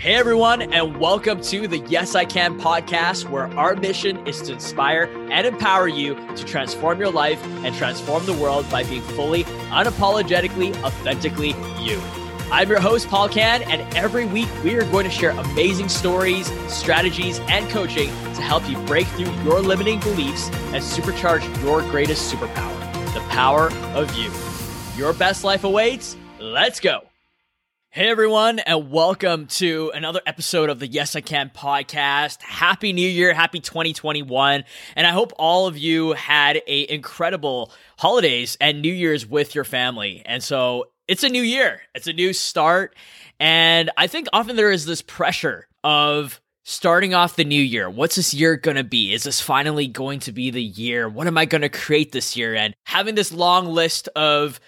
[0.00, 4.54] Hey everyone, and welcome to the Yes I Kan podcast, where our mission is to
[4.54, 9.44] inspire and empower you to transform your life and transform the world by being fully,
[9.44, 12.00] unapologetically, authentically you.
[12.50, 16.50] I'm your host, Paul Kan, and every week we are going to share amazing stories,
[16.72, 22.32] strategies, and coaching to help you break through your limiting beliefs and supercharge your greatest
[22.32, 24.32] superpower the power of you.
[24.96, 26.16] Your best life awaits.
[26.38, 27.09] Let's go.
[27.92, 32.40] Hey everyone, and welcome to another episode of the Yes I Kan podcast.
[32.40, 34.62] Happy New Year, happy 2021,
[34.94, 39.64] and I hope all of you had a incredible holidays and New Year's with your
[39.64, 40.22] family.
[40.24, 42.94] And so it's a new year, it's a new start,
[43.40, 47.90] and I think often there is this pressure of starting off the new year.
[47.90, 49.12] What's this year going to be?
[49.12, 51.08] Is this finally going to be the year?
[51.08, 52.54] What am I going to create this year?
[52.54, 54.60] And having this long list of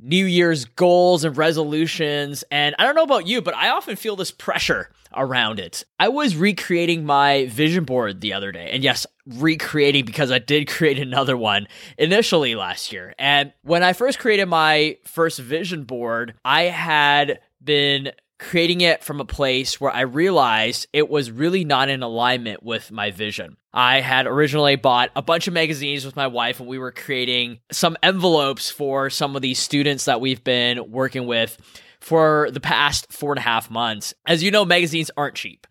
[0.00, 2.44] New Year's goals and resolutions.
[2.50, 5.84] And I don't know about you, but I often feel this pressure around it.
[5.98, 8.70] I was recreating my vision board the other day.
[8.72, 11.66] And yes, recreating because I did create another one
[11.98, 13.14] initially last year.
[13.18, 19.20] And when I first created my first vision board, I had been creating it from
[19.20, 23.58] a place where I realized it was really not in alignment with my vision.
[23.72, 27.60] I had originally bought a bunch of magazines with my wife, and we were creating
[27.70, 31.58] some envelopes for some of these students that we've been working with
[32.00, 34.14] for the past four and a half months.
[34.26, 35.66] As you know, magazines aren't cheap.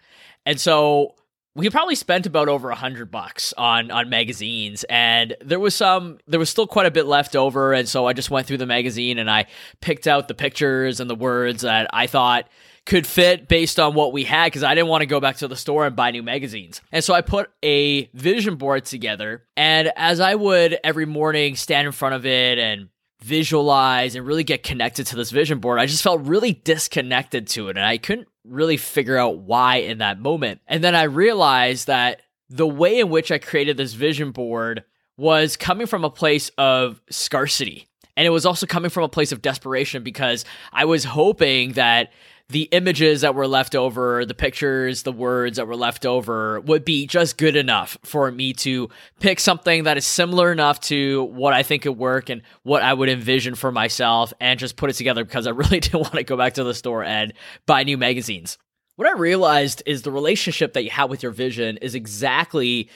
[0.45, 1.15] And so
[1.59, 6.17] we probably spent about over a hundred bucks on on magazines and there was some
[6.25, 8.65] there was still quite a bit left over and so i just went through the
[8.65, 9.45] magazine and i
[9.81, 12.47] picked out the pictures and the words that i thought
[12.85, 15.49] could fit based on what we had because i didn't want to go back to
[15.49, 16.81] the store and buy new magazines.
[16.91, 21.85] And so i put a vision board together and as i would every morning stand
[21.85, 22.87] in front of it and
[23.21, 27.67] visualize and really get connected to this vision board, I just felt really disconnected to
[27.69, 27.77] it.
[27.77, 30.61] And I couldn't really figure out why in that moment.
[30.67, 34.83] And then I realized that the way in which I created this vision board
[35.17, 37.88] was coming from a place of scarcity.
[38.19, 40.43] And it was also coming from a place of desperation because
[40.73, 42.11] I was hoping that
[42.49, 46.83] the images that were left over, the pictures, the words that were left over would
[46.83, 48.89] be just good enough for me to
[49.21, 52.93] pick something that is similar enough to what I think could work and what I
[52.93, 56.23] would envision for myself and just put it together because I really didn't want to
[56.25, 57.31] go back to the store and
[57.67, 58.57] buy new magazines.
[58.97, 62.89] What I realized is the relationship that you have with your vision is exactly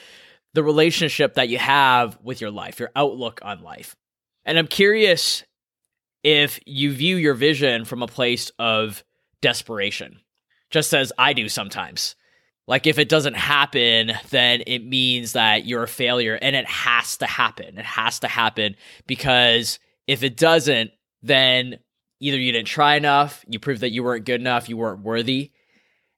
[0.52, 3.96] the relationship that you have with your life, your outlook on life.
[4.44, 5.44] And I'm curious
[6.22, 9.04] if you view your vision from a place of
[9.40, 10.20] desperation,
[10.70, 12.16] just as I do sometimes.
[12.66, 17.18] Like if it doesn't happen, then it means that you're a failure and it has
[17.18, 17.78] to happen.
[17.78, 20.90] It has to happen because if it doesn't,
[21.22, 21.78] then
[22.20, 25.52] either you didn't try enough, you proved that you weren't good enough, you weren't worthy,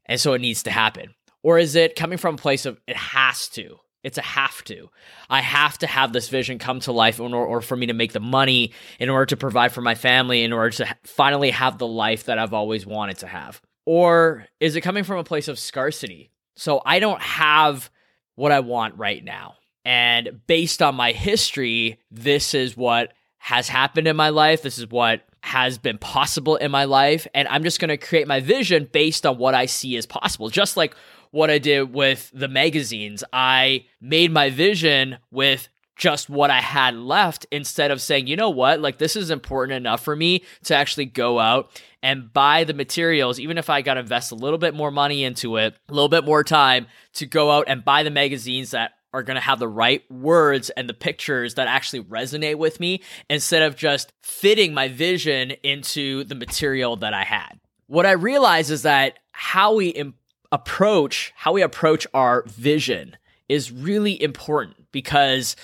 [0.06, 1.14] and so it needs to happen.
[1.42, 3.78] Or is it coming from a place of it has to?
[4.06, 4.88] It's a have to.
[5.28, 7.92] I have to have this vision come to life in order, or for me to
[7.92, 11.78] make the money, in order to provide for my family, in order to finally have
[11.78, 13.60] the life that I've always wanted to have.
[13.84, 16.30] Or is it coming from a place of scarcity?
[16.54, 17.90] So I don't have
[18.36, 19.56] what I want right now.
[19.84, 24.62] And based on my history, this is what has happened in my life.
[24.62, 27.26] This is what has been possible in my life.
[27.34, 30.48] And I'm just going to create my vision based on what I see as possible.
[30.48, 30.96] Just like
[31.36, 33.22] what I did with the magazines.
[33.32, 38.50] I made my vision with just what I had left instead of saying, you know
[38.50, 42.74] what, like this is important enough for me to actually go out and buy the
[42.74, 45.92] materials, even if I got to invest a little bit more money into it, a
[45.92, 49.40] little bit more time to go out and buy the magazines that are going to
[49.40, 54.12] have the right words and the pictures that actually resonate with me instead of just
[54.22, 57.58] fitting my vision into the material that I had.
[57.86, 59.88] What I realize is that how we
[60.52, 63.16] approach, how we approach our vision
[63.48, 65.56] is really important because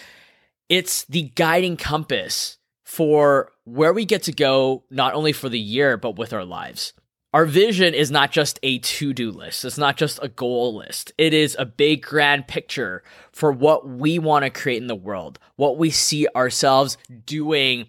[0.69, 5.97] it's the guiding compass for where we get to go, not only for the year,
[5.97, 6.93] but with our lives.
[7.35, 9.65] Our vision is not just a to do list.
[9.65, 11.13] It's not just a goal list.
[11.17, 13.03] It is a big, grand picture
[13.33, 17.87] for what we want to create in the world, what we see ourselves doing,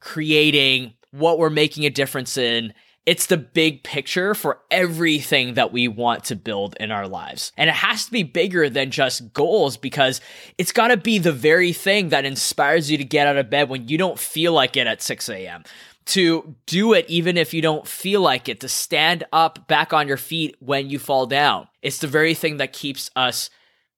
[0.00, 2.74] creating, what we're making a difference in,
[3.04, 7.52] it's the big picture for everything that we want to build in our lives.
[7.56, 10.20] And it has to be bigger than just goals because
[10.56, 13.68] it's got to be the very thing that inspires you to get out of bed
[13.68, 15.64] when you don't feel like it at 6 a.m.
[16.06, 20.06] To do it even if you don't feel like it, to stand up back on
[20.06, 21.68] your feet when you fall down.
[21.80, 23.50] It's the very thing that keeps us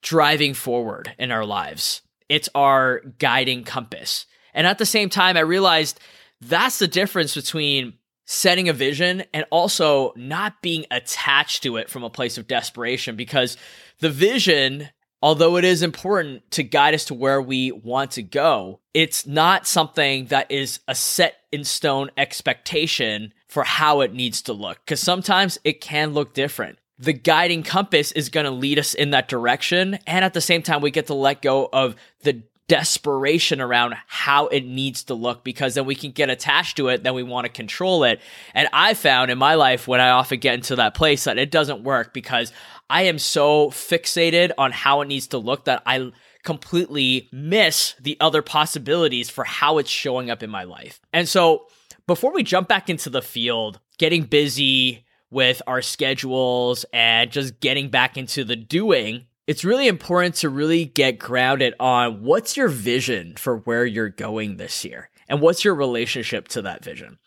[0.03, 2.03] driving forward in our lives.
[2.29, 4.25] It's our guiding compass.
[4.55, 6.01] And at the same time, I realized
[6.41, 12.05] that's the difference between setting a vision and also not being attached to it from
[12.05, 13.57] a place of desperation because
[14.01, 14.89] the vision
[15.25, 19.67] although it is important to guide us to where we want to go, it's not
[19.67, 24.79] something that is a set in stone expectation for how it needs to look.
[24.85, 26.79] Because sometimes it can look different.
[26.99, 29.99] The guiding compass is going to lead us in that direction.
[30.07, 34.47] And at the same time, we get to let go of the desperation around how
[34.47, 37.45] it needs to look because then we can get attached to it, then we want
[37.45, 38.21] to control it.
[38.55, 41.51] And I found in my life when I often get into that place that it
[41.51, 42.53] doesn't work because
[42.89, 46.11] I am so fixated on how it needs to look that I
[46.43, 51.01] completely miss the other possibilities for how it's showing up in my life.
[51.13, 51.67] And so
[52.07, 57.89] before we jump back into the field, getting busy with our schedules and just getting
[57.89, 63.35] back into the doing, it's really important to really get grounded on what's your vision
[63.37, 67.19] for where you're going this year and what's your relationship to that vision.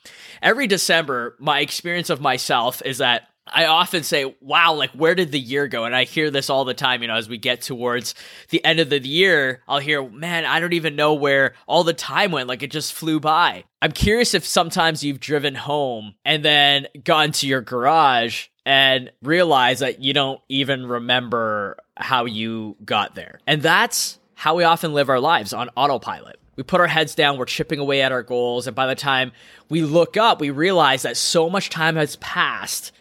[0.41, 5.31] Every December, my experience of myself is that I often say, wow, like where did
[5.31, 5.85] the year go?
[5.85, 8.15] And I hear this all the time, you know, as we get towards
[8.49, 11.94] the end of the year, I'll hear, man, I don't even know where all the
[11.94, 12.47] time went.
[12.47, 13.63] Like it just flew by.
[13.81, 19.79] I'm curious if sometimes you've driven home and then gone to your garage and realize
[19.79, 23.39] that you don't even remember how you got there.
[23.47, 26.39] And that's how we often live our lives on autopilot.
[26.57, 29.31] We put our heads down, we're chipping away at our goals, and by the time
[29.69, 32.91] we look up, we realize that so much time has passed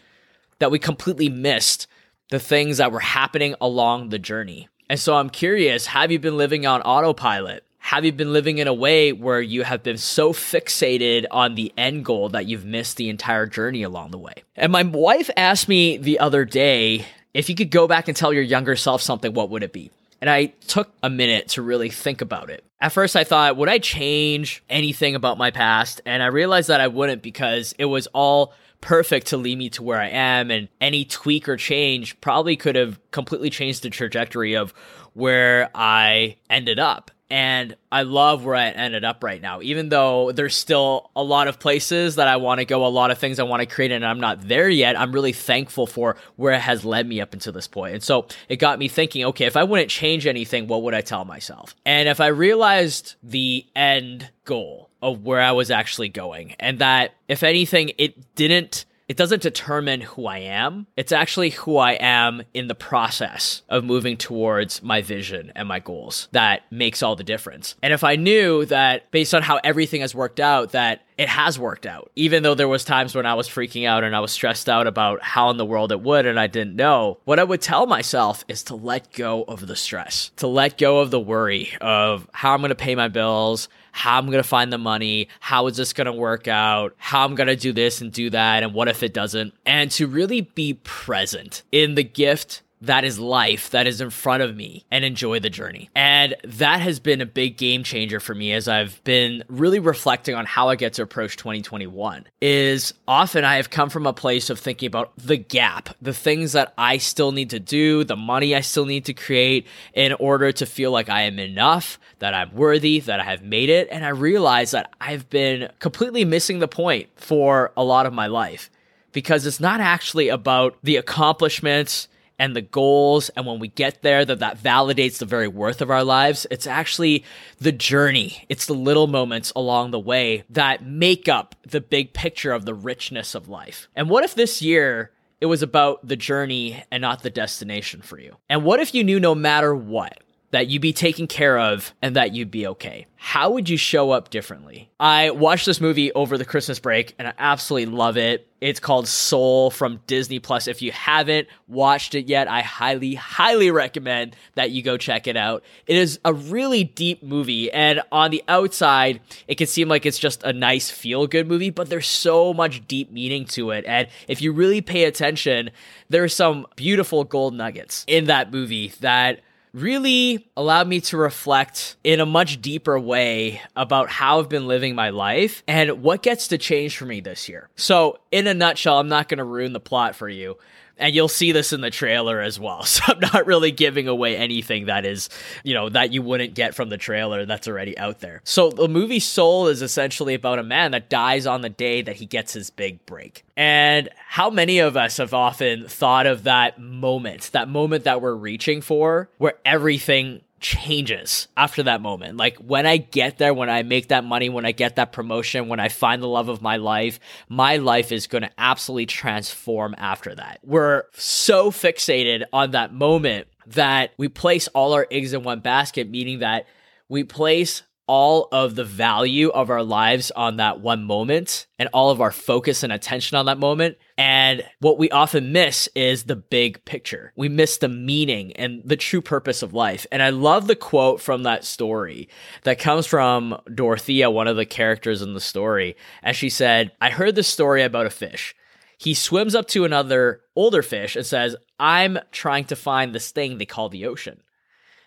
[0.59, 1.87] that we completely missed
[2.29, 4.67] the things that were happening along the journey.
[4.89, 7.63] And so I'm curious have you been living on autopilot?
[7.79, 11.71] Have you been living in a way where you have been so fixated on the
[11.77, 14.33] end goal that you've missed the entire journey along the way?
[14.57, 18.33] And my wife asked me the other day if you could go back and tell
[18.33, 19.91] your younger self something, what would it be?
[20.19, 22.63] And I took a minute to really think about it.
[22.81, 26.01] At first, I thought, would I change anything about my past?
[26.05, 29.83] And I realized that I wouldn't because it was all perfect to lead me to
[29.83, 30.51] where I am.
[30.51, 34.73] And any tweak or change probably could have completely changed the trajectory of
[35.13, 37.11] where I ended up.
[37.29, 41.49] And I love where I ended up right now, even though there's still a lot
[41.49, 43.91] of places that I want to go, a lot of things I want to create,
[43.91, 44.97] and I'm not there yet.
[44.97, 47.95] I'm really thankful for where it has led me up until this point.
[47.95, 51.01] And so it got me thinking, okay, if I wouldn't change anything, what would I
[51.01, 51.75] tell myself?
[51.85, 57.13] And if I realized the end goal of where I was actually going, and that
[57.27, 60.85] if anything, it didn't it doesn't determine who I am.
[60.97, 65.79] It's actually who I am in the process of moving towards my vision and my
[65.79, 67.75] goals that makes all the difference.
[67.81, 71.57] And if I knew that based on how everything has worked out, that it has
[71.57, 74.31] worked out, even though there was times when I was freaking out and I was
[74.31, 77.43] stressed out about how in the world it would and I didn't know, what I
[77.43, 81.19] would tell myself is to let go of the stress, to let go of the
[81.19, 84.77] worry of how I'm going to pay my bills, how I'm going to find the
[84.77, 88.11] money, how is this going to work out, how I'm going to do this and
[88.11, 92.61] do that, and what if it doesn't, and to really be present in the gift
[92.81, 95.89] that is life that is in front of me and enjoy the journey.
[95.95, 100.35] And that has been a big game changer for me as I've been really reflecting
[100.35, 104.49] on how I get to approach 2021 is often I have come from a place
[104.49, 108.55] of thinking about the gap, the things that I still need to do, the money
[108.55, 112.53] I still need to create in order to feel like I am enough, that I'm
[112.53, 113.87] worthy, that I have made it.
[113.91, 118.27] And I realize that I've been completely missing the point for a lot of my
[118.27, 118.69] life
[119.13, 122.07] because it's not actually about the accomplishments
[122.39, 125.89] and the goals and when we get there that that validates the very worth of
[125.89, 126.45] our lives.
[126.51, 127.23] It's actually
[127.59, 128.45] the journey.
[128.49, 132.73] It's the little moments along the way that make up the big picture of the
[132.73, 133.87] richness of life.
[133.95, 138.19] And what if this year it was about the journey and not the destination for
[138.19, 138.37] you?
[138.49, 140.19] And what if you knew no matter what
[140.51, 143.05] that you'd be taken care of and that you'd be okay.
[143.17, 144.89] How would you show up differently?
[144.99, 148.47] I watched this movie over the Christmas break and I absolutely love it.
[148.61, 150.67] It's called Soul from Disney Plus.
[150.67, 155.37] If you haven't watched it yet, I highly, highly recommend that you go check it
[155.37, 155.63] out.
[155.85, 160.17] It is a really deep movie, and on the outside, it can seem like it's
[160.17, 163.85] just a nice feel good movie, but there's so much deep meaning to it.
[163.85, 165.69] And if you really pay attention,
[166.09, 169.41] there's some beautiful gold nuggets in that movie that
[169.77, 174.95] really allowed me to reflect in a much deeper way about how I've been living
[174.95, 177.69] my life and what gets to change for me this year.
[177.75, 180.57] So, in a nutshell, I'm not going to ruin the plot for you,
[180.97, 182.85] and you'll see this in the trailer as well.
[182.97, 185.29] So I'm not really giving away anything that is,
[185.63, 188.41] you know, that you wouldn't get from the trailer that's already out there.
[188.43, 192.15] So the movie Soul is essentially about a man that dies on the day that
[192.15, 193.43] he gets his big break.
[193.55, 198.33] And how many of us have often thought of that moment, that moment that we're
[198.33, 202.37] reaching for, where everything changes after that moment.
[202.37, 205.67] Like when I get there, when I make that money, when I get that promotion,
[205.67, 209.93] when I find the love of my life, my life is going to absolutely transform
[209.97, 210.59] after that.
[210.63, 216.09] We're so fixated on that moment that we place all our eggs in one basket,
[216.09, 216.65] meaning that
[217.09, 222.09] we place all of the value of our lives on that one moment and all
[222.09, 223.97] of our focus and attention on that moment.
[224.17, 227.33] And what we often miss is the big picture.
[227.35, 230.07] We miss the meaning and the true purpose of life.
[230.11, 232.29] And I love the quote from that story
[232.63, 235.95] that comes from Dorothea, one of the characters in the story.
[236.23, 238.55] And she said, I heard this story about a fish.
[238.97, 243.57] He swims up to another older fish and says, I'm trying to find this thing
[243.57, 244.41] they call the ocean.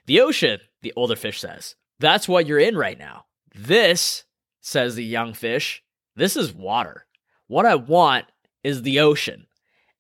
[0.06, 3.26] The ocean, the older fish says, that's what you're in right now.
[3.54, 4.24] This,
[4.60, 5.82] says the young fish,
[6.16, 7.06] this is water.
[7.46, 8.26] What I want
[8.62, 9.46] is the ocean.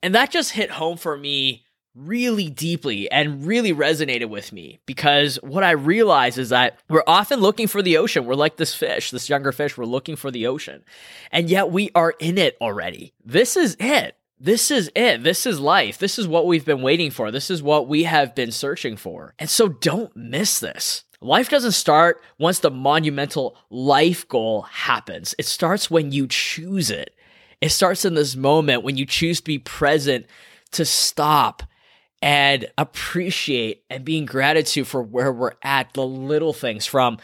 [0.02, 1.64] And that just hit home for me
[1.94, 7.40] really deeply and really resonated with me because what I realize is that we're often
[7.40, 8.26] looking for the ocean.
[8.26, 10.84] We're like this fish, this younger fish, we're looking for the ocean.
[11.32, 13.12] And yet we are in it already.
[13.24, 14.16] This is it.
[14.38, 15.22] This is it.
[15.22, 15.98] This is life.
[15.98, 17.30] This is what we've been waiting for.
[17.30, 19.34] This is what we have been searching for.
[19.38, 21.04] And so don't miss this.
[21.22, 25.34] Life doesn't start once the monumental life goal happens.
[25.38, 27.14] It starts when you choose it.
[27.60, 30.26] It starts in this moment when you choose to be present,
[30.72, 31.62] to stop
[32.22, 37.18] and appreciate and be in gratitude for where we're at, the little things from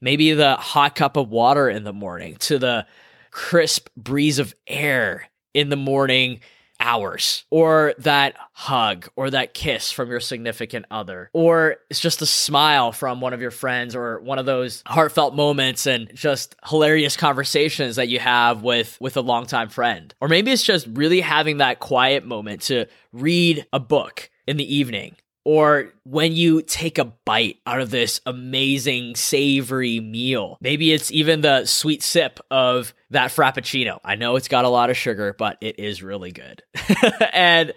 [0.00, 2.86] maybe the hot cup of water in the morning to the
[3.30, 6.40] crisp breeze of air in the morning
[6.80, 7.44] hours.
[7.50, 11.30] Or that hug or that kiss from your significant other.
[11.32, 15.34] Or it's just a smile from one of your friends or one of those heartfelt
[15.34, 20.14] moments and just hilarious conversations that you have with with a longtime friend.
[20.20, 24.74] Or maybe it's just really having that quiet moment to read a book in the
[24.74, 25.16] evening.
[25.44, 30.58] Or when you take a bite out of this amazing savory meal.
[30.60, 34.00] Maybe it's even the sweet sip of that frappuccino.
[34.04, 36.62] I know it's got a lot of sugar, but it is really good.
[37.32, 37.72] and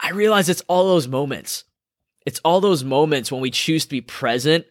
[0.00, 1.64] I realize it's all those moments.
[2.26, 4.66] It's all those moments when we choose to be present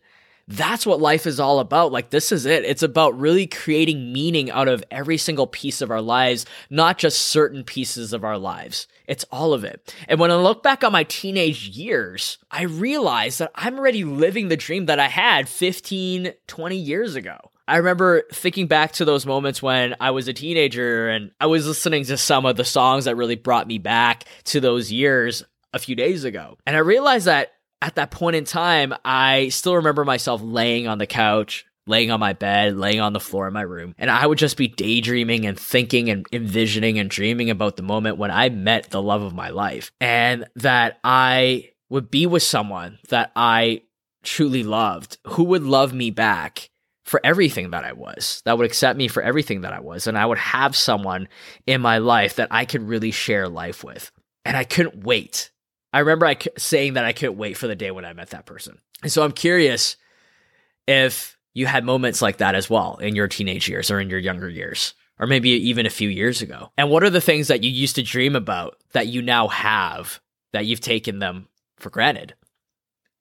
[0.51, 1.91] that's what life is all about.
[1.91, 2.65] Like, this is it.
[2.65, 7.21] It's about really creating meaning out of every single piece of our lives, not just
[7.21, 8.87] certain pieces of our lives.
[9.07, 9.93] It's all of it.
[10.07, 14.49] And when I look back on my teenage years, I realize that I'm already living
[14.49, 17.37] the dream that I had 15, 20 years ago.
[17.71, 21.65] I remember thinking back to those moments when I was a teenager and I was
[21.65, 25.79] listening to some of the songs that really brought me back to those years a
[25.79, 26.57] few days ago.
[26.65, 30.97] And I realized that at that point in time, I still remember myself laying on
[30.97, 34.27] the couch, laying on my bed, laying on the floor in my room, and I
[34.27, 38.49] would just be daydreaming and thinking and envisioning and dreaming about the moment when I
[38.49, 43.83] met the love of my life and that I would be with someone that I
[44.23, 46.69] truly loved who would love me back
[47.03, 50.07] for everything that I was, that would accept me for everything that I was.
[50.07, 51.27] And I would have someone
[51.65, 54.11] in my life that I could really share life with.
[54.45, 55.51] And I couldn't wait
[55.93, 58.45] I remember I saying that I couldn't wait for the day when I met that
[58.45, 58.77] person.
[59.03, 59.97] And so I'm curious
[60.87, 64.19] if you had moments like that as well in your teenage years or in your
[64.19, 66.71] younger years, or maybe even a few years ago.
[66.77, 70.21] And what are the things that you used to dream about that you now have
[70.53, 72.35] that you've taken them for granted?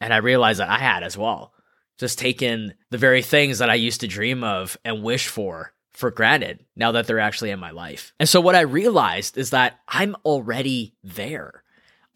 [0.01, 1.53] And I realized that I had as well.
[2.01, 6.11] Just taken the very things that I used to dream of and wish for for
[6.11, 8.15] granted now that they're actually in my life.
[8.19, 11.63] And so what I realized is that I'm already there.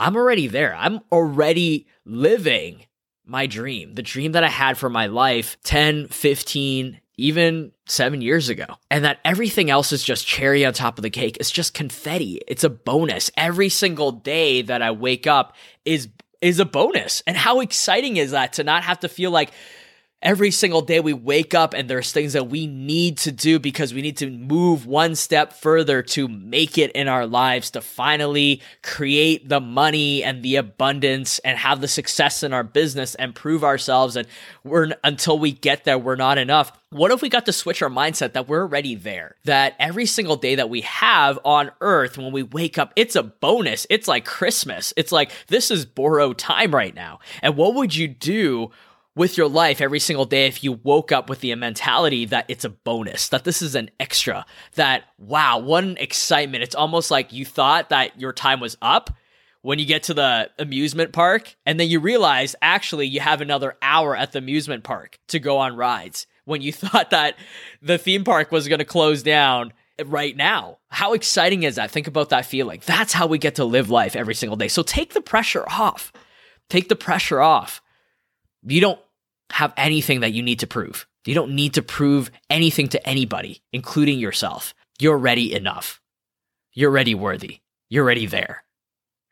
[0.01, 0.75] I'm already there.
[0.75, 2.87] I'm already living
[3.27, 8.49] my dream, the dream that I had for my life 10, 15, even seven years
[8.49, 8.65] ago.
[8.91, 11.37] And that everything else is just cherry on top of the cake.
[11.39, 12.41] It's just confetti.
[12.49, 13.31] It's a bonus.
[13.37, 16.09] Every single day that I wake up is
[16.45, 17.23] is a bonus.
[17.27, 19.51] And how exciting is that to not have to feel like
[20.25, 23.93] every single day we wake up and there's things that we need to do because
[23.93, 28.63] we need to move one step further to make it in our lives to finally
[28.83, 33.63] create the money and the abundance and have the success in our business and prove
[33.63, 34.17] ourselves.
[34.17, 34.27] And
[34.65, 36.73] we're until we get there we're not enough.
[36.89, 39.37] What if we got to switch our mindset that we're already there?
[39.45, 43.23] That every single day that we have on earth when we wake up it's a
[43.23, 43.87] bonus.
[43.91, 44.95] It's like christmas.
[44.97, 47.19] It's like this is borrowed time right now.
[47.43, 48.71] And what would you do
[49.17, 52.65] with your life every single day if you woke up with the mentality that it's
[52.65, 54.45] a bonus, that this is an extra,
[54.75, 56.65] that wow, what an excitement.
[56.65, 59.11] It's almost like you thought that your time was up
[59.63, 63.77] when you get to the amusement park and then you realize actually you have another
[63.81, 67.37] hour at the amusement park to go on rides when you thought that
[67.81, 69.73] the theme park was going to close down
[70.05, 70.79] right now.
[70.89, 71.91] How exciting is that?
[71.91, 72.83] Think about that feeling.
[72.85, 74.69] That's how we get to live life every single day.
[74.69, 76.13] So take the pressure off.
[76.69, 77.81] Take the pressure off.
[78.67, 79.01] You don't
[79.51, 81.07] have anything that you need to prove.
[81.25, 84.75] You don't need to prove anything to anybody, including yourself.
[84.99, 86.01] You're ready enough.
[86.73, 87.61] You're ready worthy.
[87.89, 88.65] You're ready there.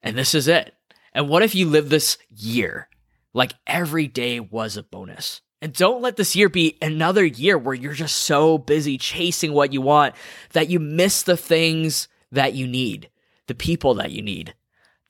[0.02, 0.74] And this is it.
[1.12, 2.88] And what if you live this year
[3.34, 5.40] like every day was a bonus?
[5.60, 9.72] And don't let this year be another year where you're just so busy chasing what
[9.72, 10.14] you want
[10.52, 13.10] that you miss the things that you need,
[13.46, 14.54] the people that you need,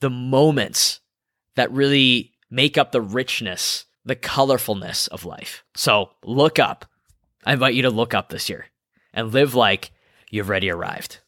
[0.01, 1.01] the moments
[1.57, 5.65] that really make up the richness, the colorfulness of life.
[5.75, 6.87] So look up.
[7.45, 8.67] I invite you to look up this year
[9.13, 9.93] and live like
[10.31, 11.21] you've already arrived.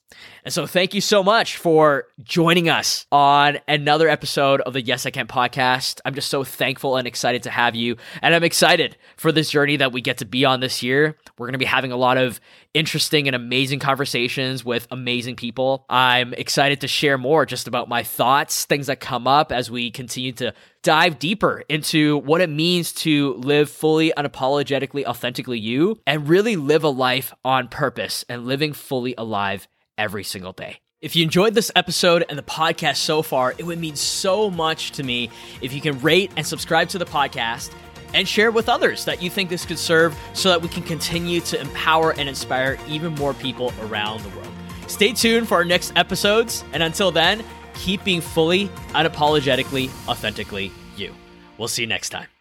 [0.45, 5.07] And so, thank you so much for joining us on another episode of the Yes
[5.07, 6.03] I Kan podcast.
[6.05, 7.97] I'm just so thankful and excited to have you.
[8.21, 11.17] And I'm excited for this journey that we get to be on this year.
[11.39, 12.41] We're going to be having a lot of
[12.75, 15.87] interesting and amazing conversations with amazing people.
[15.89, 19.91] I'm excited to share more just about my thoughts, things that come up as we
[19.91, 26.29] continue to dive deeper into what it means to live fully, unapologetically, authentically you, and
[26.29, 29.67] really live a life on purpose and living fully alive
[29.99, 30.79] every single day.
[31.01, 34.93] If you enjoyed this episode and the podcast so far, it would mean so much
[34.93, 37.75] to me if you can rate and subscribe to the podcast
[38.15, 41.41] and share with others that you think this could serve so that we can continue
[41.41, 44.49] to empower and inspire even more people around the world.
[44.87, 51.13] Stay tuned for our next episodes, and until then, keep being fully, unapologetically, authentically you.
[51.59, 52.34] We'll see you next time.